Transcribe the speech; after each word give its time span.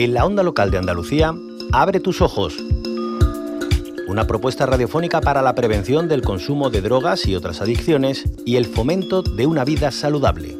En 0.00 0.14
la 0.14 0.24
onda 0.24 0.42
local 0.42 0.70
de 0.70 0.78
Andalucía, 0.78 1.34
Abre 1.72 2.00
tus 2.00 2.22
ojos. 2.22 2.56
Una 4.08 4.26
propuesta 4.26 4.64
radiofónica 4.64 5.20
para 5.20 5.42
la 5.42 5.54
prevención 5.54 6.08
del 6.08 6.22
consumo 6.22 6.70
de 6.70 6.80
drogas 6.80 7.26
y 7.26 7.36
otras 7.36 7.60
adicciones 7.60 8.24
y 8.46 8.56
el 8.56 8.64
fomento 8.64 9.20
de 9.20 9.44
una 9.44 9.62
vida 9.62 9.90
saludable. 9.90 10.59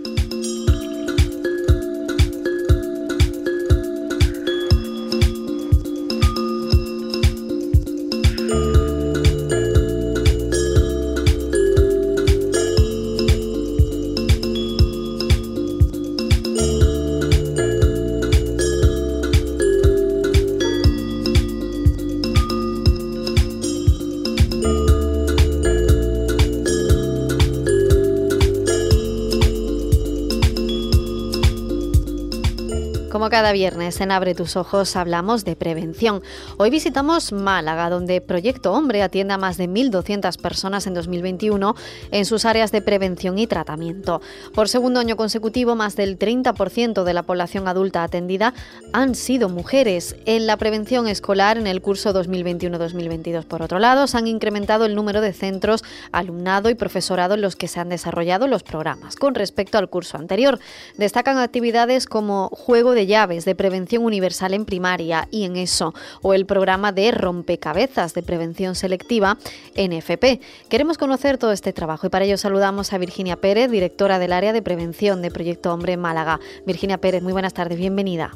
Cada 33.28 33.52
viernes 33.52 34.00
en 34.00 34.12
Abre 34.12 34.34
tus 34.34 34.56
Ojos 34.56 34.96
hablamos 34.96 35.44
de 35.44 35.54
prevención. 35.54 36.22
Hoy 36.56 36.70
visitamos 36.70 37.32
Málaga, 37.32 37.90
donde 37.90 38.22
Proyecto 38.22 38.72
Hombre 38.72 39.02
atiende 39.02 39.34
a 39.34 39.38
más 39.38 39.58
de 39.58 39.68
1.200 39.68 40.40
personas 40.40 40.86
en 40.86 40.94
2021 40.94 41.74
en 42.12 42.24
sus 42.24 42.46
áreas 42.46 42.72
de 42.72 42.80
prevención 42.80 43.38
y 43.38 43.46
tratamiento. 43.46 44.22
Por 44.54 44.68
segundo 44.68 45.00
año 45.00 45.16
consecutivo, 45.16 45.74
más 45.74 45.96
del 45.96 46.18
30% 46.18 47.04
de 47.04 47.12
la 47.12 47.24
población 47.24 47.68
adulta 47.68 48.04
atendida 48.04 48.54
han 48.92 49.14
sido 49.14 49.50
mujeres. 49.50 50.16
En 50.24 50.46
la 50.46 50.56
prevención 50.56 51.06
escolar, 51.06 51.58
en 51.58 51.66
el 51.66 51.82
curso 51.82 52.14
2021-2022, 52.14 53.44
por 53.44 53.60
otro 53.60 53.80
lado, 53.80 54.06
se 54.06 54.16
han 54.16 54.28
incrementado 54.28 54.86
el 54.86 54.94
número 54.94 55.20
de 55.20 55.34
centros, 55.34 55.84
alumnado 56.12 56.70
y 56.70 56.74
profesorado 56.74 57.34
en 57.34 57.42
los 57.42 57.56
que 57.56 57.68
se 57.68 57.80
han 57.80 57.90
desarrollado 57.90 58.46
los 58.46 58.62
programas. 58.62 59.16
Con 59.16 59.34
respecto 59.34 59.76
al 59.76 59.90
curso 59.90 60.16
anterior, 60.16 60.58
destacan 60.96 61.38
actividades 61.38 62.06
como 62.06 62.48
juego 62.50 62.92
de 62.92 63.09
llave, 63.10 63.40
de 63.40 63.54
prevención 63.54 64.04
universal 64.04 64.54
en 64.54 64.64
primaria 64.64 65.28
y 65.30 65.44
en 65.44 65.56
eso, 65.56 65.92
o 66.22 66.32
el 66.32 66.46
programa 66.46 66.92
de 66.92 67.10
rompecabezas 67.10 68.14
de 68.14 68.22
prevención 68.22 68.74
selectiva 68.74 69.36
NFP. 69.76 70.40
Queremos 70.68 70.96
conocer 70.96 71.36
todo 71.36 71.52
este 71.52 71.72
trabajo 71.72 72.06
y 72.06 72.10
para 72.10 72.24
ello 72.24 72.38
saludamos 72.38 72.92
a 72.92 72.98
Virginia 72.98 73.36
Pérez, 73.36 73.70
directora 73.70 74.18
del 74.18 74.32
área 74.32 74.52
de 74.52 74.62
prevención 74.62 75.20
de 75.20 75.30
Proyecto 75.30 75.72
Hombre 75.72 75.92
en 75.92 76.00
Málaga. 76.00 76.40
Virginia 76.66 76.98
Pérez, 76.98 77.22
muy 77.22 77.32
buenas 77.32 77.52
tardes, 77.52 77.78
bienvenida. 77.78 78.32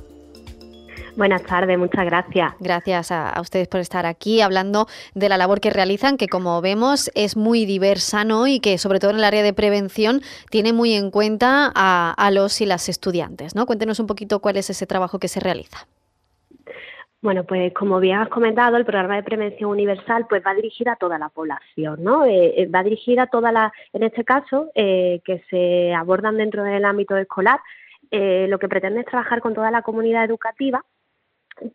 Buenas 1.16 1.44
tardes, 1.44 1.78
muchas 1.78 2.04
gracias. 2.06 2.54
Gracias 2.58 3.12
a, 3.12 3.40
ustedes 3.40 3.68
por 3.68 3.78
estar 3.78 4.04
aquí 4.04 4.40
hablando 4.40 4.86
de 5.14 5.28
la 5.28 5.36
labor 5.36 5.60
que 5.60 5.70
realizan, 5.70 6.16
que 6.16 6.26
como 6.26 6.60
vemos 6.60 7.08
es 7.14 7.36
muy 7.36 7.66
diversa 7.66 8.24
¿no? 8.24 8.48
y 8.48 8.58
que 8.58 8.78
sobre 8.78 8.98
todo 8.98 9.12
en 9.12 9.18
el 9.18 9.24
área 9.24 9.44
de 9.44 9.52
prevención 9.52 10.22
tiene 10.50 10.72
muy 10.72 10.94
en 10.94 11.12
cuenta 11.12 11.72
a, 11.74 12.30
los 12.32 12.60
y 12.60 12.66
las 12.66 12.88
estudiantes. 12.88 13.54
¿no? 13.54 13.64
Cuéntenos 13.64 14.00
un 14.00 14.08
poquito 14.08 14.40
cuál 14.40 14.56
es 14.56 14.70
ese 14.70 14.86
trabajo 14.86 15.20
que 15.20 15.28
se 15.28 15.38
realiza. 15.38 15.86
Bueno, 17.22 17.44
pues 17.44 17.72
como 17.72 18.00
bien 18.00 18.18
has 18.18 18.28
comentado, 18.28 18.76
el 18.76 18.84
programa 18.84 19.16
de 19.16 19.22
prevención 19.22 19.70
universal 19.70 20.26
pues 20.28 20.42
va 20.44 20.52
dirigido 20.52 20.92
a 20.92 20.96
toda 20.96 21.16
la 21.16 21.30
población, 21.30 22.02
¿no? 22.02 22.26
Eh, 22.26 22.62
eh, 22.62 22.66
va 22.66 22.82
dirigido 22.82 23.22
a 23.22 23.28
toda 23.28 23.50
la, 23.50 23.72
en 23.94 24.02
este 24.02 24.24
caso, 24.24 24.70
eh, 24.74 25.22
que 25.24 25.42
se 25.48 25.94
abordan 25.94 26.36
dentro 26.36 26.64
del 26.64 26.84
ámbito 26.84 27.16
escolar, 27.16 27.60
lo 28.10 28.60
que 28.60 28.68
pretende 28.68 29.00
es 29.00 29.06
trabajar 29.06 29.40
con 29.40 29.54
toda 29.54 29.72
la 29.72 29.82
comunidad 29.82 30.24
educativa 30.24 30.84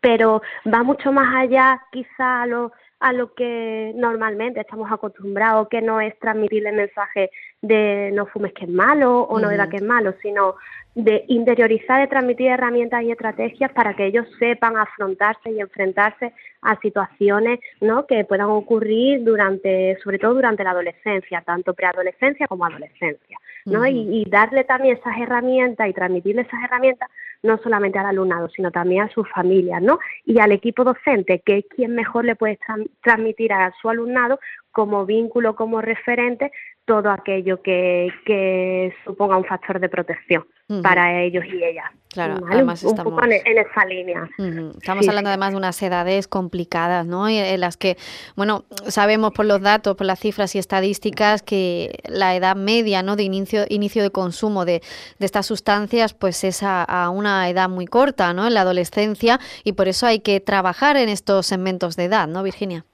pero 0.00 0.42
va 0.72 0.82
mucho 0.82 1.12
más 1.12 1.34
allá 1.34 1.82
quizá 1.90 2.42
a 2.42 2.46
lo, 2.46 2.72
a 3.00 3.12
lo 3.12 3.34
que 3.34 3.92
normalmente 3.96 4.60
estamos 4.60 4.90
acostumbrados, 4.90 5.68
que 5.68 5.80
no 5.80 6.00
es 6.00 6.18
transmitir 6.18 6.66
el 6.66 6.76
mensaje 6.76 7.30
de 7.62 8.10
no 8.12 8.26
fumes 8.26 8.52
que 8.52 8.64
es 8.64 8.70
malo 8.70 9.22
o 9.22 9.40
no 9.40 9.48
bebas 9.48 9.68
que 9.68 9.76
es 9.76 9.82
malo, 9.82 10.14
sino 10.22 10.56
de 10.94 11.24
interiorizar, 11.28 12.00
de 12.00 12.08
transmitir 12.08 12.48
herramientas 12.48 13.02
y 13.02 13.12
estrategias 13.12 13.72
para 13.72 13.94
que 13.94 14.06
ellos 14.06 14.26
sepan 14.38 14.76
afrontarse 14.76 15.50
y 15.50 15.60
enfrentarse 15.60 16.32
a 16.62 16.78
situaciones 16.80 17.60
¿no? 17.80 18.06
que 18.06 18.24
puedan 18.24 18.48
ocurrir 18.50 19.22
durante, 19.22 19.96
sobre 20.02 20.18
todo 20.18 20.34
durante 20.34 20.64
la 20.64 20.72
adolescencia, 20.72 21.42
tanto 21.42 21.74
preadolescencia 21.74 22.48
como 22.48 22.64
adolescencia, 22.64 23.38
¿no? 23.66 23.86
y, 23.86 24.22
y 24.22 24.24
darle 24.28 24.64
también 24.64 24.96
esas 24.96 25.16
herramientas 25.18 25.88
y 25.88 25.92
transmitirle 25.92 26.42
esas 26.42 26.62
herramientas 26.64 27.08
no 27.42 27.58
solamente 27.58 27.98
al 27.98 28.06
alumnado, 28.06 28.48
sino 28.48 28.70
también 28.70 29.02
a 29.02 29.08
sus 29.10 29.28
familias, 29.30 29.80
¿no? 29.80 29.98
Y 30.24 30.40
al 30.40 30.52
equipo 30.52 30.84
docente, 30.84 31.40
que 31.40 31.58
es 31.58 31.64
quien 31.74 31.94
mejor 31.94 32.24
le 32.24 32.36
puede 32.36 32.58
transmitir 33.02 33.52
a 33.52 33.72
su 33.80 33.88
alumnado 33.88 34.38
como 34.72 35.06
vínculo, 35.06 35.56
como 35.56 35.80
referente, 35.80 36.52
todo 36.90 37.08
aquello 37.08 37.62
que, 37.62 38.12
que 38.26 38.92
suponga 39.04 39.36
un 39.36 39.44
factor 39.44 39.78
de 39.78 39.88
protección 39.88 40.44
para 40.82 41.22
ellos 41.22 41.44
y 41.46 41.62
ellas. 41.62 41.86
Claro, 42.12 42.44
además 42.50 42.82
un, 42.82 42.90
estamos... 42.90 43.12
poco 43.12 43.24
en, 43.24 43.58
esa 43.58 43.84
línea. 43.84 44.28
Estamos 44.76 45.06
hablando 45.06 45.30
además 45.30 45.52
de 45.52 45.56
unas 45.56 45.80
edades 45.80 46.26
complicadas, 46.26 47.06
¿no? 47.06 47.28
En 47.28 47.60
las 47.60 47.76
que, 47.76 47.96
bueno, 48.34 48.64
sabemos 48.88 49.30
por 49.30 49.46
los 49.46 49.60
datos, 49.60 49.96
por 49.96 50.04
las 50.04 50.18
cifras 50.18 50.56
y 50.56 50.58
estadísticas 50.58 51.42
que 51.44 52.00
la 52.08 52.34
edad 52.34 52.56
media, 52.56 53.04
¿no? 53.04 53.14
De 53.14 53.22
inicio, 53.22 53.62
inicio 53.68 54.02
de 54.02 54.10
consumo 54.10 54.64
de, 54.64 54.80
de 55.20 55.26
estas 55.26 55.46
sustancias, 55.46 56.12
pues 56.12 56.42
es 56.42 56.64
a, 56.64 56.82
a, 56.82 57.10
una 57.10 57.48
edad 57.48 57.68
muy 57.68 57.86
corta, 57.86 58.34
¿no? 58.34 58.48
En 58.48 58.54
la 58.54 58.62
adolescencia 58.62 59.38
y 59.62 59.74
por 59.74 59.86
eso 59.86 60.06
hay 60.06 60.18
que 60.18 60.40
trabajar 60.40 60.96
en 60.96 61.08
estos 61.08 61.46
segmentos 61.46 61.94
de 61.94 62.06
edad, 62.06 62.26
¿no, 62.26 62.42
Virginia? 62.42 62.84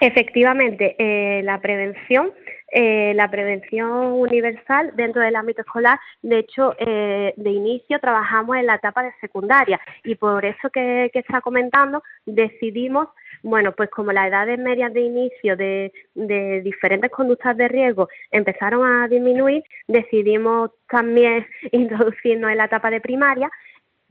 Efectivamente, 0.00 0.94
eh, 0.98 1.42
la 1.42 1.60
prevención, 1.60 2.32
eh, 2.70 3.12
la 3.14 3.30
prevención 3.30 4.12
universal 4.12 4.92
dentro 4.94 5.22
del 5.22 5.36
ámbito 5.36 5.62
escolar, 5.62 5.98
de 6.22 6.40
hecho, 6.40 6.74
eh, 6.78 7.32
de 7.36 7.50
inicio 7.50 7.98
trabajamos 7.98 8.56
en 8.56 8.66
la 8.66 8.74
etapa 8.74 9.02
de 9.02 9.12
secundaria 9.20 9.80
y 10.04 10.14
por 10.16 10.44
eso 10.44 10.68
que, 10.70 11.10
está 11.14 11.40
comentando 11.40 12.02
decidimos, 12.26 13.08
bueno, 13.42 13.72
pues 13.72 13.90
como 13.90 14.12
las 14.12 14.28
edades 14.28 14.58
medias 14.58 14.92
de 14.92 15.00
inicio 15.00 15.56
de, 15.56 15.92
de 16.14 16.60
diferentes 16.62 17.10
conductas 17.10 17.56
de 17.56 17.68
riesgo 17.68 18.08
empezaron 18.30 18.86
a 18.86 19.08
disminuir, 19.08 19.64
decidimos 19.86 20.70
también 20.88 21.46
introducirnos 21.72 22.50
en 22.50 22.58
la 22.58 22.66
etapa 22.66 22.90
de 22.90 23.00
primaria 23.00 23.50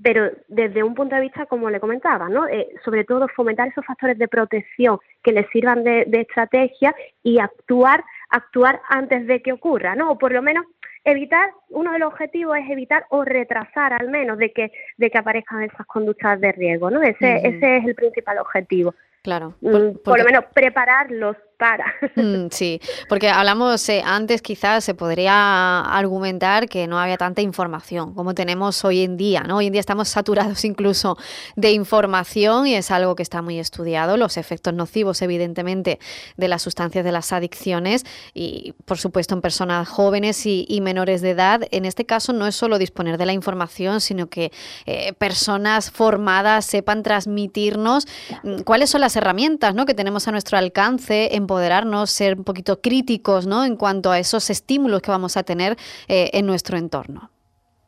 pero 0.02 0.32
desde 0.48 0.84
un 0.84 0.94
punto 0.94 1.16
de 1.16 1.22
vista, 1.22 1.46
como 1.48 1.70
le 1.70 1.80
comentaba, 1.80 2.30
¿no? 2.30 2.48
Eh, 2.48 2.70
sobre 2.86 3.04
todo 3.04 3.28
fomentar 3.30 3.68
esos 3.68 3.86
factores 3.86 4.18
de 4.18 4.28
protección 4.28 5.00
que 5.24 5.32
les 5.32 5.48
sirvan 5.50 5.84
de, 5.84 6.06
estrategia 6.12 6.96
y 7.24 7.40
actuar, 7.40 8.04
actuar 8.30 8.82
antes 8.90 9.28
de 9.28 9.42
que 9.42 9.54
ocurra, 9.54 9.96
¿no? 9.96 10.12
O 10.12 10.18
por 10.18 10.32
lo 10.32 10.42
menos 10.42 10.66
evitar, 11.04 11.50
uno 11.70 11.94
de 11.94 12.00
los 12.00 12.12
objetivos 12.12 12.58
es 12.58 12.70
evitar 12.70 13.06
o 13.10 13.24
retrasar 13.24 13.94
al 13.94 14.10
menos 14.10 14.38
de 14.38 14.52
que, 14.52 14.72
de 14.98 15.10
que 15.10 15.18
aparezcan 15.18 15.64
esas 15.64 15.86
conductas 15.86 16.40
de 16.42 16.52
riesgo, 16.52 16.90
¿no? 16.90 17.02
Ese, 17.02 17.38
ese 17.38 17.78
es 17.78 17.86
el 17.86 17.96
principal 17.96 18.40
objetivo. 18.40 18.94
Claro. 19.24 19.56
Mm, 19.62 19.98
por, 20.04 20.18
lo 20.18 20.26
menos 20.26 20.46
prepararlos 20.54 21.36
para. 21.58 21.86
Mm, 22.16 22.48
sí, 22.52 22.80
porque 23.10 23.30
hablamos 23.30 23.88
eh, 23.90 24.02
antes, 24.06 24.42
quizás 24.42 24.84
se 24.84 24.94
podría 24.94 25.82
argumentar 25.82 26.68
que 26.68 26.88
no 26.88 27.00
había 27.00 27.18
tanta 27.18 27.42
información 27.42 28.14
como 28.14 28.34
tenemos 28.34 28.84
hoy 28.86 29.04
en 29.04 29.18
día, 29.18 29.42
¿no? 29.42 29.58
Hoy 29.58 29.68
en 29.68 29.74
día 29.74 29.80
estamos 29.80 30.10
saturados 30.10 30.64
incluso 30.66 31.18
de 31.56 31.72
información 31.72 32.68
y 32.68 32.76
es 32.76 32.92
algo 32.92 33.16
que 33.16 33.24
está 33.24 33.42
muy 33.42 33.60
estudiado, 33.60 34.18
los 34.18 34.38
efectos 34.38 34.74
nocivos, 34.74 35.22
evidentemente, 35.22 36.00
de 36.38 36.48
las 36.48 36.62
sustancias 36.62 37.04
de 37.04 37.12
las 37.12 37.34
adicciones 37.34 38.06
y, 38.34 38.74
por 38.86 38.98
supuesto, 38.98 39.34
en 39.34 39.42
personas 39.42 39.88
jóvenes 39.88 40.46
y, 40.46 40.66
menores 40.78 41.22
de 41.22 41.32
edad. 41.32 41.62
En 41.72 41.86
este 41.86 42.06
caso, 42.06 42.34
no 42.34 42.46
es 42.46 42.56
solo 42.56 42.78
disponer 42.78 43.18
de 43.18 43.26
la 43.26 43.34
información, 43.34 44.00
sino 44.00 44.28
que 44.28 44.52
eh, 44.86 45.14
personas 45.14 45.90
formadas 45.90 46.66
sepan 46.66 47.02
transmitirnos 47.02 48.08
mm, 48.44 48.60
cuáles 48.62 48.92
son 48.92 49.02
las 49.02 49.16
herramientas 49.16 49.74
que 49.86 49.94
tenemos 49.94 50.28
a 50.28 50.32
nuestro 50.32 50.58
alcance, 50.58 51.36
empoderarnos, 51.48 52.12
ser 52.12 52.38
un 52.38 52.44
poquito 52.44 52.82
críticos 52.82 53.48
¿no? 53.48 53.64
en 53.64 53.78
cuanto 53.78 54.12
a 54.12 54.20
esos 54.20 54.50
estímulos 54.50 55.02
que 55.02 55.12
vamos 55.12 55.38
a 55.38 55.44
tener 55.44 55.78
eh, 56.10 56.30
en 56.34 56.46
nuestro 56.46 56.78
entorno. 56.78 57.30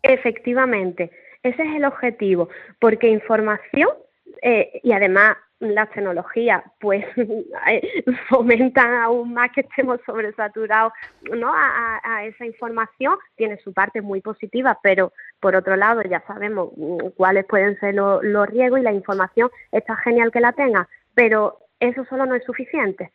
Efectivamente, 0.02 1.12
ese 1.44 1.62
es 1.62 1.76
el 1.76 1.84
objetivo, 1.84 2.48
porque 2.80 3.10
información 3.10 3.90
eh, 4.42 4.80
y 4.82 4.94
además 4.94 5.36
las 5.60 5.90
tecnologías 5.90 6.64
pues 6.80 7.04
eh, 7.18 8.06
fomentan 8.30 8.94
aún 8.94 9.34
más 9.34 9.52
que 9.52 9.62
estemos 9.62 10.00
sobresaturados 10.06 10.94
¿no? 11.36 11.52
A, 11.54 12.24
esa 12.24 12.46
información, 12.46 13.18
tiene 13.36 13.58
su 13.58 13.74
parte 13.74 14.02
muy 14.02 14.22
positiva, 14.22 14.80
pero 14.82 15.12
por 15.42 15.56
otro 15.56 15.76
lado 15.76 16.02
ya 16.04 16.24
sabemos 16.28 16.72
mm, 16.78 17.10
cuáles 17.18 17.46
pueden 17.46 17.78
ser 17.80 17.96
los, 17.96 18.24
los 18.24 18.48
riesgos 18.48 18.80
y 18.80 18.84
la 18.84 18.94
información 18.94 19.50
está 19.74 19.98
genial 19.98 20.32
que 20.32 20.40
la 20.40 20.54
tenga, 20.54 20.88
pero 21.14 21.60
eso 21.80 22.06
solo 22.06 22.26
no 22.26 22.36
es 22.36 22.44
suficiente. 22.44 23.12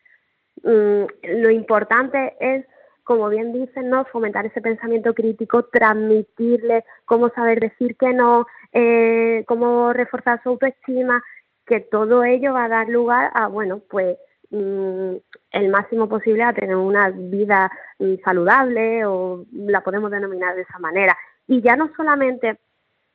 Mm, 0.64 1.04
lo 1.42 1.50
importante 1.50 2.34
es 2.40 2.66
como 3.04 3.28
bien 3.28 3.52
dicen, 3.52 3.90
¿no? 3.90 4.06
fomentar 4.06 4.46
ese 4.46 4.62
pensamiento 4.62 5.14
crítico, 5.14 5.64
transmitirle 5.64 6.84
cómo 7.04 7.28
saber 7.28 7.60
decir 7.60 7.96
que 7.96 8.14
no, 8.14 8.46
eh, 8.72 9.44
cómo 9.46 9.92
reforzar 9.92 10.42
su 10.42 10.48
autoestima, 10.48 11.22
que 11.66 11.80
todo 11.80 12.24
ello 12.24 12.54
va 12.54 12.64
a 12.64 12.68
dar 12.68 12.88
lugar 12.88 13.30
a, 13.34 13.46
bueno, 13.48 13.80
pues 13.90 14.16
mm, 14.50 15.16
el 15.52 15.68
máximo 15.68 16.08
posible 16.08 16.44
a 16.44 16.54
tener 16.54 16.76
una 16.76 17.10
vida 17.10 17.70
mm, 17.98 18.14
saludable 18.24 19.04
o 19.04 19.44
la 19.52 19.82
podemos 19.82 20.10
denominar 20.10 20.56
de 20.56 20.62
esa 20.62 20.78
manera. 20.78 21.16
Y 21.46 21.60
ya 21.60 21.76
no 21.76 21.90
solamente, 21.96 22.58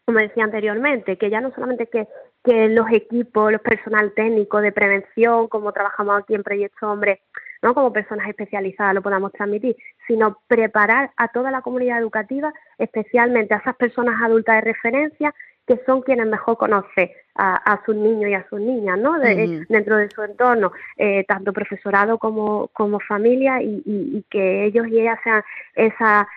como 0.06 0.20
decía 0.20 0.44
anteriormente, 0.44 1.18
que 1.18 1.32
ya 1.32 1.42
no 1.42 1.52
solamente 1.52 1.88
que, 1.88 2.08
que 2.44 2.70
los 2.70 2.92
equipos, 2.92 3.52
los 3.52 3.62
personal 3.62 4.14
técnico 4.14 4.62
de 4.62 4.72
prevención, 4.72 5.48
como 5.48 5.74
trabajamos 5.74 6.20
aquí 6.20 6.36
en 6.36 6.44
Proyecto 6.44 6.92
Hombre, 6.92 7.22
¿no? 7.62 7.74
como 7.74 7.94
personas 7.94 8.28
especializadas 8.28 8.94
lo 8.94 9.02
podamos 9.02 9.32
transmitir, 9.32 9.76
sino 10.08 10.40
preparar 10.48 11.12
a 11.18 11.28
toda 11.30 11.52
la 11.52 11.62
comunidad 11.62 12.00
educativa, 12.00 12.54
especialmente 12.78 13.54
a 13.54 13.58
esas 13.58 13.76
personas 13.76 14.22
adultas 14.24 14.56
de 14.56 14.62
referencia 14.62 15.34
que 15.68 15.80
son 15.86 16.02
quienes 16.02 16.26
mejor 16.26 16.58
conocen 16.58 17.12
a, 17.36 17.82
sus 17.86 17.96
niños 17.96 18.32
y 18.32 18.34
a 18.34 18.46
sus 18.50 18.60
niñas, 18.60 18.98
¿no? 18.98 19.18
Dentro 19.20 19.98
de 19.98 20.10
su 20.10 20.24
entorno, 20.24 20.74
eh, 20.98 21.24
tanto 21.26 21.54
profesorado 21.54 22.18
como, 22.18 22.70
como 22.74 23.00
familia, 23.00 23.62
y, 23.62 24.26
que 24.30 24.66
ellos 24.66 24.88
y 24.88 25.00
ellas 25.00 25.20
sean 25.24 25.44
esa, 25.76 26.28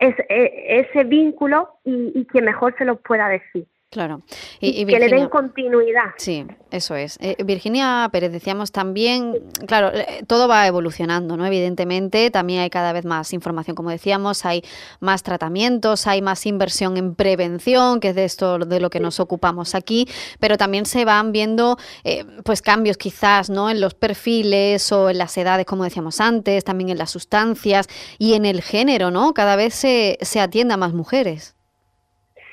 ese, 0.00 0.26
ese 0.28 1.04
vínculo 1.04 1.74
y, 1.84 2.12
y 2.14 2.24
que 2.24 2.40
mejor 2.40 2.74
se 2.78 2.86
los 2.86 2.98
pueda 3.00 3.28
decir. 3.28 3.66
Claro. 3.90 4.20
Y, 4.60 4.84
que 4.84 4.98
le 4.98 5.08
den 5.08 5.30
continuidad. 5.30 6.10
Sí, 6.18 6.44
eso 6.70 6.94
es. 6.94 7.16
Eh, 7.22 7.36
Virginia 7.42 8.06
Pérez, 8.12 8.30
decíamos 8.32 8.70
también, 8.70 9.50
claro, 9.66 9.90
eh, 9.94 10.24
todo 10.26 10.46
va 10.46 10.66
evolucionando, 10.66 11.38
¿no? 11.38 11.46
Evidentemente, 11.46 12.30
también 12.30 12.60
hay 12.60 12.68
cada 12.68 12.92
vez 12.92 13.06
más 13.06 13.32
información, 13.32 13.74
como 13.74 13.88
decíamos, 13.88 14.44
hay 14.44 14.62
más 15.00 15.22
tratamientos, 15.22 16.06
hay 16.06 16.20
más 16.20 16.44
inversión 16.44 16.98
en 16.98 17.14
prevención, 17.14 18.00
que 18.00 18.10
es 18.10 18.14
de 18.14 18.26
esto 18.26 18.58
de 18.58 18.78
lo 18.78 18.90
que 18.90 19.00
nos 19.00 19.20
ocupamos 19.20 19.74
aquí, 19.74 20.06
pero 20.38 20.58
también 20.58 20.84
se 20.84 21.06
van 21.06 21.32
viendo 21.32 21.78
eh, 22.04 22.26
pues 22.44 22.60
cambios 22.60 22.98
quizás, 22.98 23.48
¿no? 23.48 23.70
En 23.70 23.80
los 23.80 23.94
perfiles 23.94 24.92
o 24.92 25.08
en 25.08 25.16
las 25.16 25.34
edades, 25.38 25.64
como 25.64 25.84
decíamos 25.84 26.20
antes, 26.20 26.62
también 26.62 26.90
en 26.90 26.98
las 26.98 27.10
sustancias 27.10 27.88
y 28.18 28.34
en 28.34 28.44
el 28.44 28.60
género, 28.60 29.10
¿no? 29.10 29.32
Cada 29.32 29.56
vez 29.56 29.72
se, 29.72 30.18
se 30.20 30.40
atiende 30.40 30.74
a 30.74 30.76
más 30.76 30.92
mujeres. 30.92 31.56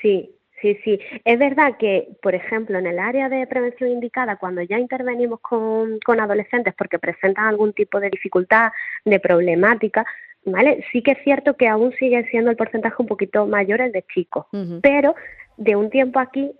Sí, 0.00 0.35
Sí, 0.60 0.78
sí. 0.84 0.98
Es 1.24 1.38
verdad 1.38 1.76
que, 1.78 2.08
por 2.22 2.34
ejemplo, 2.34 2.78
en 2.78 2.86
el 2.86 2.98
área 2.98 3.28
de 3.28 3.46
prevención 3.46 3.90
indicada, 3.90 4.36
cuando 4.36 4.62
ya 4.62 4.78
intervenimos 4.78 5.40
con, 5.40 5.98
con 6.00 6.18
adolescentes 6.20 6.74
porque 6.76 6.98
presentan 6.98 7.46
algún 7.46 7.72
tipo 7.74 8.00
de 8.00 8.10
dificultad, 8.10 8.72
de 9.04 9.20
problemática, 9.20 10.04
¿vale? 10.44 10.84
Sí 10.92 11.02
que 11.02 11.12
es 11.12 11.18
cierto 11.24 11.56
que 11.56 11.68
aún 11.68 11.92
sigue 11.98 12.24
siendo 12.30 12.50
el 12.50 12.56
porcentaje 12.56 12.96
un 12.98 13.06
poquito 13.06 13.46
mayor 13.46 13.80
el 13.80 13.92
de 13.92 14.04
chicos, 14.14 14.46
pero 14.80 15.14
de 15.58 15.76
un 15.76 15.90
tiempo 15.90 16.20
aquí 16.20 16.52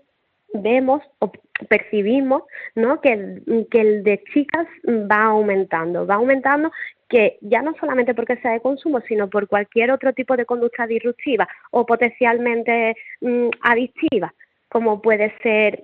vemos 0.53 1.01
o 1.19 1.31
percibimos 1.69 2.43
¿no? 2.75 3.01
que, 3.01 3.41
que 3.69 3.81
el 3.81 4.03
de 4.03 4.23
chicas 4.33 4.67
va 4.87 5.25
aumentando, 5.25 6.05
va 6.05 6.15
aumentando 6.15 6.71
que 7.09 7.37
ya 7.41 7.61
no 7.61 7.73
solamente 7.79 8.13
porque 8.13 8.37
sea 8.37 8.51
de 8.51 8.59
consumo, 8.59 9.01
sino 9.07 9.29
por 9.29 9.47
cualquier 9.47 9.91
otro 9.91 10.13
tipo 10.13 10.35
de 10.35 10.45
conducta 10.45 10.85
disruptiva 10.87 11.47
o 11.71 11.85
potencialmente 11.85 12.95
mm, 13.21 13.49
adictiva, 13.61 14.33
como 14.69 15.01
puede 15.01 15.33
ser 15.41 15.83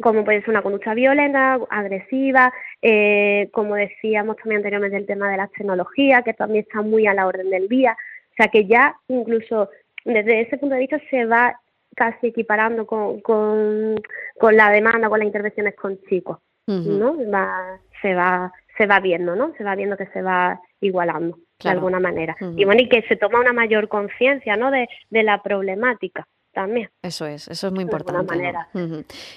como 0.00 0.24
puede 0.24 0.40
ser 0.40 0.50
una 0.50 0.62
conducta 0.62 0.94
violenta, 0.94 1.58
agresiva, 1.68 2.50
eh, 2.80 3.50
como 3.52 3.74
decíamos 3.74 4.36
también 4.36 4.58
anteriormente 4.58 4.96
el 4.96 5.06
tema 5.06 5.30
de 5.30 5.36
las 5.36 5.52
tecnologías, 5.52 6.24
que 6.24 6.32
también 6.32 6.64
está 6.66 6.80
muy 6.80 7.06
a 7.06 7.12
la 7.12 7.26
orden 7.26 7.50
del 7.50 7.68
día, 7.68 7.94
o 8.30 8.34
sea 8.36 8.48
que 8.48 8.66
ya 8.66 8.96
incluso 9.08 9.68
desde 10.04 10.40
ese 10.40 10.56
punto 10.56 10.74
de 10.74 10.80
vista 10.80 10.98
se 11.10 11.26
va 11.26 11.60
casi 11.94 12.28
equiparando 12.28 12.86
con, 12.86 13.20
con, 13.20 14.00
con 14.38 14.56
la 14.56 14.70
demanda, 14.70 15.10
con 15.10 15.18
las 15.18 15.26
intervenciones 15.26 15.76
con 15.76 16.00
chicos, 16.08 16.38
¿no? 16.66 17.16
Va, 17.30 17.78
se 18.00 18.14
va 18.14 18.50
se 18.76 18.86
va 18.86 19.00
viendo, 19.00 19.36
¿no? 19.36 19.52
Se 19.56 19.64
va 19.64 19.74
viendo 19.74 19.96
que 19.96 20.06
se 20.06 20.22
va 20.22 20.60
igualando 20.80 21.38
de 21.62 21.70
alguna 21.70 22.00
manera. 22.00 22.36
Y 22.56 22.64
bueno, 22.64 22.82
y 22.82 22.88
que 22.88 23.02
se 23.02 23.16
toma 23.16 23.40
una 23.40 23.52
mayor 23.52 23.88
conciencia, 23.88 24.56
¿no? 24.56 24.70
De, 24.70 24.88
de 25.10 25.22
la 25.22 25.42
problemática 25.42 26.26
también. 26.52 26.90
Eso 27.02 27.26
es, 27.26 27.48
eso 27.48 27.66
es 27.66 27.72
muy 27.72 27.82
importante. 27.82 28.34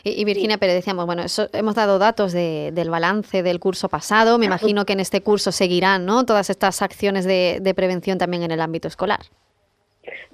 y, 0.04 0.26
Virginia 0.26 0.58
Pérez, 0.58 0.76
decíamos, 0.76 1.06
bueno, 1.06 1.24
hemos 1.54 1.76
dado 1.76 1.98
datos 1.98 2.34
de, 2.34 2.72
del 2.74 2.90
balance 2.90 3.42
del 3.42 3.60
curso 3.60 3.90
pasado. 3.90 4.38
Me 4.38 4.46
imagino 4.46 4.86
que 4.86 4.94
en 4.94 5.00
este 5.00 5.22
curso 5.22 5.52
seguirán, 5.52 6.06
¿no? 6.06 6.26
Todas 6.26 6.50
estas 6.50 6.82
acciones 6.82 7.26
de, 7.26 7.60
de 7.62 7.74
prevención 7.74 8.18
también 8.18 8.44
en 8.44 8.52
el 8.52 8.62
ámbito 8.62 8.88
escolar. 8.88 9.20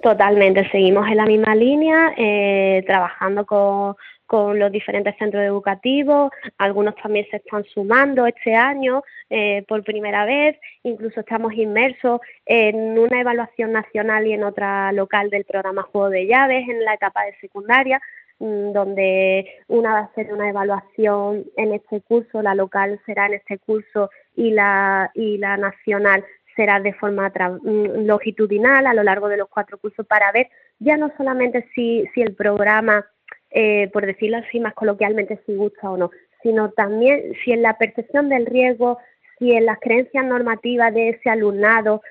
Totalmente, 0.01 0.69
seguimos 0.71 1.07
en 1.07 1.17
la 1.17 1.25
misma 1.25 1.55
línea, 1.55 2.13
eh, 2.17 2.83
trabajando 2.87 3.45
con, 3.45 3.95
con 4.31 4.57
los 4.57 4.71
diferentes 4.71 5.13
centros 5.17 5.43
educativos, 5.43 6.31
algunos 6.57 6.95
también 6.95 7.27
se 7.29 7.35
están 7.35 7.65
sumando 7.65 8.25
este 8.25 8.55
año 8.55 9.03
eh, 9.29 9.65
por 9.67 9.83
primera 9.83 10.23
vez, 10.23 10.57
incluso 10.83 11.19
estamos 11.19 11.51
inmersos 11.53 12.21
en 12.45 12.97
una 12.97 13.19
evaluación 13.19 13.73
nacional 13.73 14.25
y 14.25 14.31
en 14.31 14.45
otra 14.45 14.93
local 14.93 15.29
del 15.31 15.43
programa 15.43 15.83
Juego 15.83 16.09
de 16.09 16.27
Llaves 16.27 16.65
en 16.69 16.85
la 16.85 16.93
etapa 16.93 17.25
de 17.25 17.35
secundaria, 17.41 18.01
mm, 18.39 18.71
donde 18.71 19.51
una 19.67 19.91
va 19.95 19.99
a 19.99 20.13
ser 20.15 20.31
una 20.31 20.47
evaluación 20.47 21.43
en 21.57 21.73
este 21.73 21.99
curso, 21.99 22.41
la 22.41 22.55
local 22.55 23.01
será 23.05 23.25
en 23.25 23.33
este 23.33 23.57
curso 23.57 24.09
y 24.37 24.51
la, 24.51 25.11
y 25.13 25.39
la 25.39 25.57
nacional 25.57 26.23
será 26.55 26.79
de 26.79 26.93
forma 26.93 27.27
mm, 27.27 28.05
longitudinal 28.05 28.87
a 28.87 28.93
lo 28.93 29.03
largo 29.03 29.27
de 29.27 29.35
los 29.35 29.49
cuatro 29.49 29.77
cursos 29.77 30.07
para 30.07 30.31
ver 30.31 30.47
ya 30.79 30.95
no 30.95 31.11
solamente 31.17 31.67
si, 31.75 32.05
si 32.13 32.21
el 32.21 32.33
programa 32.33 33.05
eh, 33.51 33.89
por 33.91 34.05
decirlo 34.05 34.37
así 34.37 34.59
más 34.59 34.73
coloquialmente, 34.73 35.39
si 35.45 35.55
gusta 35.55 35.91
o 35.91 35.97
no, 35.97 36.11
sino 36.41 36.71
también 36.71 37.33
si 37.43 37.51
en 37.51 37.61
la 37.61 37.77
percepción 37.77 38.29
del 38.29 38.45
riesgo, 38.45 38.97
si 39.37 39.51
en 39.51 39.65
las 39.65 39.79
creencias 39.79 40.25
normativas 40.25 40.93
de 40.93 41.09
ese 41.09 41.29
alumnado 41.29 42.01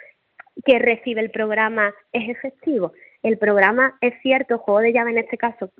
que 0.64 0.78
recibe 0.78 1.20
el 1.20 1.30
programa 1.30 1.94
es 2.12 2.28
efectivo. 2.28 2.92
El 3.22 3.38
programa 3.38 3.96
es 4.00 4.14
cierto, 4.22 4.58
juego 4.58 4.80
de 4.80 4.92
llave 4.92 5.10
en 5.10 5.18
este 5.18 5.36
caso, 5.36 5.70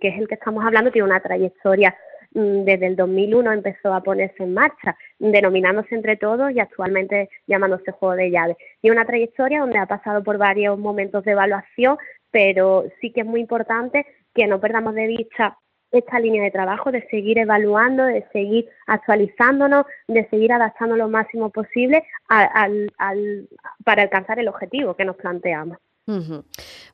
que 0.00 0.08
es 0.08 0.18
el 0.18 0.28
que 0.28 0.34
estamos 0.34 0.64
hablando, 0.64 0.90
tiene 0.90 1.06
una 1.06 1.20
trayectoria 1.20 1.96
mm, 2.32 2.64
desde 2.64 2.86
el 2.86 2.96
2001 2.96 3.52
empezó 3.52 3.94
a 3.94 4.02
ponerse 4.02 4.42
en 4.42 4.54
marcha, 4.54 4.96
denominándose 5.18 5.94
entre 5.94 6.16
todos 6.16 6.50
y 6.52 6.58
actualmente 6.58 7.28
llamándose 7.46 7.92
juego 7.92 8.16
de 8.16 8.30
llave. 8.30 8.56
Y 8.82 8.90
una 8.90 9.04
trayectoria 9.04 9.60
donde 9.60 9.78
ha 9.78 9.86
pasado 9.86 10.22
por 10.22 10.38
varios 10.38 10.78
momentos 10.78 11.24
de 11.24 11.32
evaluación, 11.32 11.96
pero 12.32 12.84
sí 13.00 13.12
que 13.12 13.20
es 13.20 13.26
muy 13.26 13.40
importante 13.40 14.06
que 14.34 14.46
no 14.46 14.60
perdamos 14.60 14.94
de 14.94 15.06
vista 15.06 15.58
esta 15.90 16.20
línea 16.20 16.44
de 16.44 16.50
trabajo, 16.50 16.92
de 16.92 17.06
seguir 17.08 17.38
evaluando, 17.38 18.04
de 18.04 18.24
seguir 18.32 18.68
actualizándonos, 18.86 19.86
de 20.06 20.28
seguir 20.28 20.52
adaptando 20.52 20.96
lo 20.96 21.08
máximo 21.08 21.50
posible 21.50 22.04
al, 22.28 22.92
para 23.84 24.02
alcanzar 24.02 24.38
el 24.38 24.48
objetivo 24.48 24.94
que 24.94 25.04
nos 25.04 25.16
planteamos. 25.16 25.78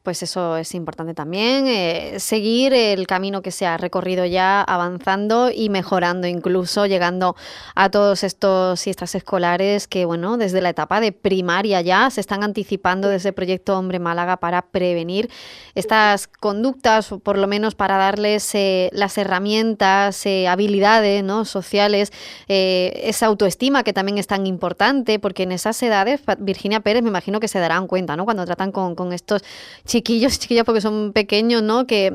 Pues 0.06 0.22
eso 0.22 0.56
es 0.56 0.72
importante 0.76 1.14
también, 1.14 1.66
eh, 1.66 2.20
seguir 2.20 2.72
el 2.72 3.08
camino 3.08 3.42
que 3.42 3.50
se 3.50 3.66
ha 3.66 3.76
recorrido 3.76 4.24
ya, 4.24 4.62
avanzando 4.62 5.50
y 5.50 5.68
mejorando, 5.68 6.28
incluso 6.28 6.86
llegando 6.86 7.34
a 7.74 7.90
todos 7.90 8.22
estos 8.22 8.86
y 8.86 8.90
estas 8.90 9.16
escolares 9.16 9.88
que, 9.88 10.04
bueno, 10.04 10.36
desde 10.36 10.60
la 10.60 10.68
etapa 10.68 11.00
de 11.00 11.10
primaria 11.10 11.80
ya 11.80 12.08
se 12.10 12.20
están 12.20 12.44
anticipando 12.44 13.08
desde 13.08 13.30
el 13.30 13.34
proyecto 13.34 13.76
Hombre 13.76 13.98
Málaga 13.98 14.36
para 14.36 14.62
prevenir 14.62 15.28
estas 15.74 16.28
conductas, 16.28 17.10
o 17.10 17.18
por 17.18 17.36
lo 17.36 17.48
menos 17.48 17.74
para 17.74 17.96
darles 17.96 18.54
eh, 18.54 18.90
las 18.92 19.18
herramientas, 19.18 20.24
eh, 20.24 20.46
habilidades 20.46 21.24
¿no? 21.24 21.44
sociales, 21.44 22.12
esa 22.46 23.26
autoestima 23.26 23.82
que 23.82 23.92
también 23.92 24.18
es 24.18 24.28
tan 24.28 24.46
importante, 24.46 25.18
porque 25.18 25.42
en 25.42 25.50
esas 25.50 25.82
edades, 25.82 26.20
Virginia 26.38 26.78
Pérez 26.78 27.02
me 27.02 27.08
imagino 27.08 27.40
que 27.40 27.48
se 27.48 27.58
darán 27.58 27.88
cuenta, 27.88 28.16
¿no? 28.16 28.24
Cuando 28.24 28.44
tratan 28.44 28.70
con 28.70 29.05
estos 29.12 29.42
chiquillos, 29.84 30.38
chiquillas 30.38 30.64
porque 30.64 30.80
son 30.80 31.12
pequeños, 31.12 31.62
¿no? 31.62 31.86
Que 31.86 32.12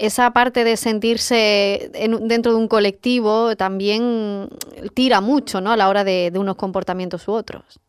esa 0.00 0.32
parte 0.32 0.64
de 0.64 0.76
sentirse 0.76 1.90
dentro 2.22 2.52
de 2.52 2.58
un 2.58 2.68
colectivo 2.68 3.56
también 3.56 4.48
tira 4.94 5.20
mucho, 5.20 5.60
¿no? 5.60 5.72
A 5.72 5.76
la 5.76 5.88
hora 5.88 6.04
de, 6.04 6.32
unos 6.34 6.56
comportamientos 6.56 7.28
u 7.28 7.32
otros. 7.32 7.80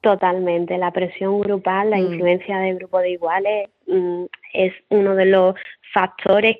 Totalmente, 0.00 0.78
la 0.78 0.92
presión 0.92 1.40
grupal, 1.40 1.90
la 1.90 1.98
mm. 1.98 2.12
influencia 2.12 2.58
del 2.58 2.76
grupo 2.76 2.98
de 3.00 3.10
iguales 3.10 3.68
mm, 3.86 4.24
es 4.52 4.72
uno 4.90 5.14
de 5.14 5.26
los 5.26 5.54
factores 5.92 6.58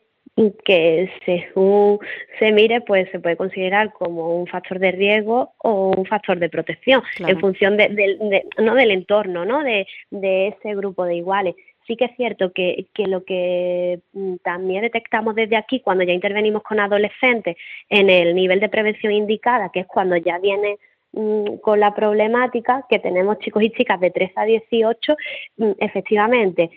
que 0.64 1.10
según 1.24 1.98
se 2.38 2.52
mire, 2.52 2.80
pues 2.80 3.10
se 3.10 3.20
puede 3.20 3.36
considerar 3.36 3.92
como 3.92 4.36
un 4.36 4.46
factor 4.46 4.78
de 4.78 4.92
riesgo 4.92 5.52
o 5.58 5.92
un 5.96 6.06
factor 6.06 6.38
de 6.38 6.48
protección 6.48 7.02
en 7.18 7.40
función 7.40 7.76
de, 7.76 8.44
no 8.58 8.74
del 8.74 8.90
entorno, 8.90 9.44
¿no? 9.44 9.62
De, 9.62 9.86
ese 10.10 10.74
grupo 10.74 11.04
de 11.04 11.16
iguales. 11.16 11.54
Sí 11.86 11.96
que 11.96 12.04
es 12.04 12.16
cierto 12.16 12.52
que, 12.52 12.86
que 12.94 13.06
lo 13.06 13.24
que 13.24 14.00
mm, 14.12 14.36
también 14.42 14.82
detectamos 14.82 15.34
desde 15.34 15.56
aquí 15.56 15.80
cuando 15.80 16.04
ya 16.04 16.12
intervenimos 16.12 16.62
con 16.62 16.80
adolescentes 16.80 17.56
en 17.88 18.10
el 18.10 18.34
nivel 18.34 18.60
de 18.60 18.68
prevención 18.68 19.12
indicada, 19.12 19.70
que 19.72 19.80
es 19.80 19.86
cuando 19.86 20.16
ya 20.16 20.38
viene 20.38 20.76
mm, 21.12 21.56
con 21.62 21.80
la 21.80 21.94
problemática 21.94 22.84
que 22.90 22.98
tenemos 22.98 23.38
chicos 23.38 23.62
y 23.62 23.70
chicas 23.70 23.98
de 24.00 24.10
13 24.10 24.32
a 24.36 24.44
18, 24.44 25.16
mm, 25.56 25.70
efectivamente, 25.78 26.70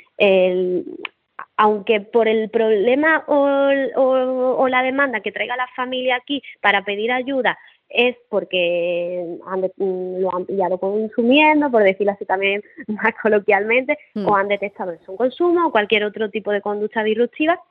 aunque 1.61 2.01
por 2.01 2.27
el 2.27 2.49
problema 2.49 3.23
o, 3.27 4.67
la 4.67 4.81
demanda 4.81 5.19
que 5.19 5.31
traiga 5.31 5.55
la 5.55 5.67
familia 5.75 6.15
aquí 6.15 6.41
para 6.59 6.83
pedir 6.83 7.11
ayuda 7.11 7.55
es 7.87 8.15
porque 8.29 9.37
lo 9.77 10.35
han 10.35 10.45
pillado 10.47 10.79
consumiendo, 10.79 11.69
por 11.69 11.83
decirlo 11.83 12.13
así 12.13 12.25
también 12.25 12.63
más 12.87 13.13
coloquialmente, 13.21 13.99
o 14.15 14.31
mm. 14.31 14.33
han 14.33 14.47
detectado 14.47 14.97
su 15.05 15.15
consumo 15.15 15.67
o 15.67 15.71
cualquier 15.71 16.03
otro 16.03 16.31
tipo 16.31 16.51
de 16.51 16.61
conducta 16.61 17.03
disruptiva, 17.03 17.61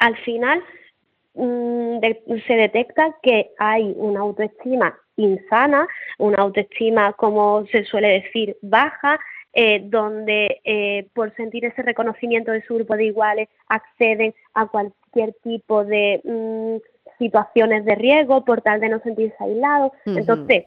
al 0.00 0.16
final 0.24 0.60
mm, 1.34 1.98
se 2.44 2.54
detecta 2.54 3.14
que 3.22 3.52
hay 3.56 3.94
una 3.98 4.18
autoestima 4.18 4.98
insana, 5.14 5.86
una 6.18 6.38
autoestima, 6.38 7.12
como 7.12 7.66
se 7.66 7.84
suele 7.84 8.22
decir, 8.22 8.56
baja, 8.62 9.20
eh, 9.52 9.82
donde 9.84 10.60
eh, 10.64 11.08
por 11.14 11.34
sentir 11.36 11.64
ese 11.64 11.82
reconocimiento 11.82 12.52
de 12.52 12.62
su 12.62 12.74
grupo 12.74 12.96
de 12.96 13.04
iguales 13.04 13.48
acceden 13.68 14.34
a 14.54 14.66
cualquier 14.66 15.34
tipo 15.42 15.84
de 15.84 16.20
mm, 16.24 16.76
situaciones 17.18 17.84
de 17.84 17.94
riesgo 17.94 18.44
por 18.44 18.62
tal 18.62 18.80
de 18.80 18.88
no 18.88 19.00
sentirse 19.00 19.36
aislados. 19.38 19.92
Entonces, 20.06 20.64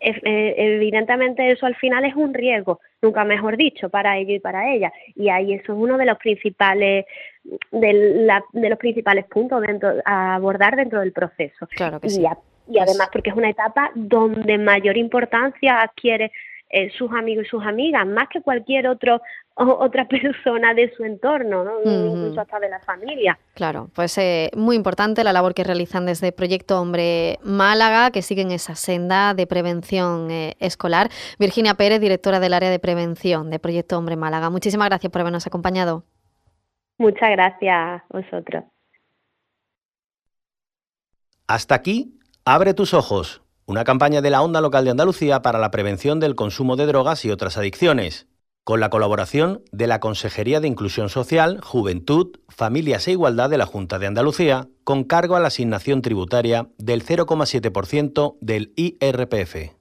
eh, 0.00 0.20
eh, 0.22 0.54
evidentemente 0.56 1.50
eso 1.50 1.66
al 1.66 1.74
final 1.76 2.04
es 2.04 2.14
un 2.14 2.34
riesgo, 2.34 2.80
nunca 3.00 3.24
mejor 3.24 3.56
dicho, 3.56 3.88
para 3.88 4.18
ellos 4.18 4.36
y 4.36 4.40
para 4.40 4.72
ella. 4.72 4.92
Y 5.14 5.28
ahí 5.28 5.54
eso 5.54 5.72
es 5.72 5.78
uno 5.78 5.96
de 5.96 6.04
los 6.04 6.18
principales 6.18 7.06
de, 7.70 8.40
de 8.52 8.68
los 8.68 8.78
principales 8.78 9.24
puntos 9.26 9.62
dentro, 9.62 9.94
a 10.04 10.34
abordar 10.34 10.76
dentro 10.76 11.00
del 11.00 11.12
proceso. 11.12 11.66
Claro 11.68 12.00
que 12.00 12.08
y, 12.08 12.10
sí. 12.10 12.26
y 12.68 12.78
además 12.78 13.08
porque 13.12 13.30
es 13.30 13.36
una 13.36 13.50
etapa 13.50 13.90
donde 13.94 14.58
mayor 14.58 14.96
importancia 14.96 15.80
adquiere 15.80 16.30
eh, 16.76 16.90
sus 16.98 17.08
amigos 17.12 17.46
y 17.46 17.48
sus 17.48 17.64
amigas, 17.64 18.04
más 18.04 18.28
que 18.28 18.42
cualquier 18.42 18.88
otro 18.88 19.22
otra 19.54 20.08
persona 20.08 20.74
de 20.74 20.92
su 20.96 21.04
entorno, 21.04 21.62
¿no? 21.62 21.78
incluso 21.84 22.40
hasta 22.40 22.58
de 22.58 22.68
la 22.68 22.80
familia. 22.80 23.38
Claro, 23.54 23.90
pues 23.94 24.18
eh, 24.18 24.50
muy 24.56 24.74
importante 24.74 25.22
la 25.22 25.32
labor 25.32 25.54
que 25.54 25.62
realizan 25.62 26.04
desde 26.04 26.32
Proyecto 26.32 26.80
Hombre 26.80 27.38
Málaga, 27.44 28.10
que 28.10 28.22
siguen 28.22 28.50
esa 28.50 28.74
senda 28.74 29.34
de 29.34 29.46
prevención 29.46 30.32
eh, 30.32 30.56
escolar. 30.58 31.10
Virginia 31.38 31.74
Pérez, 31.74 32.00
directora 32.00 32.40
del 32.40 32.54
área 32.54 32.70
de 32.70 32.80
prevención 32.80 33.50
de 33.50 33.60
Proyecto 33.60 33.96
Hombre 33.96 34.16
Málaga. 34.16 34.50
Muchísimas 34.50 34.88
gracias 34.88 35.12
por 35.12 35.20
habernos 35.20 35.46
acompañado. 35.46 36.02
Muchas 36.98 37.30
gracias 37.30 37.72
a 37.72 38.04
vosotros. 38.08 38.64
Hasta 41.46 41.76
aquí, 41.76 42.18
abre 42.44 42.74
tus 42.74 42.94
ojos 42.94 43.43
una 43.66 43.84
campaña 43.84 44.20
de 44.20 44.30
la 44.30 44.42
Onda 44.42 44.60
Local 44.60 44.84
de 44.84 44.90
Andalucía 44.90 45.42
para 45.42 45.58
la 45.58 45.70
prevención 45.70 46.20
del 46.20 46.34
consumo 46.34 46.76
de 46.76 46.86
drogas 46.86 47.24
y 47.24 47.30
otras 47.30 47.56
adicciones, 47.56 48.26
con 48.62 48.80
la 48.80 48.90
colaboración 48.90 49.62
de 49.72 49.86
la 49.86 50.00
Consejería 50.00 50.60
de 50.60 50.68
Inclusión 50.68 51.08
Social, 51.08 51.60
Juventud, 51.62 52.38
Familias 52.48 53.06
e 53.08 53.12
Igualdad 53.12 53.50
de 53.50 53.58
la 53.58 53.66
Junta 53.66 53.98
de 53.98 54.06
Andalucía, 54.06 54.68
con 54.84 55.04
cargo 55.04 55.36
a 55.36 55.40
la 55.40 55.48
asignación 55.48 56.02
tributaria 56.02 56.68
del 56.78 57.04
0,7% 57.04 58.36
del 58.40 58.72
IRPF. 58.76 59.72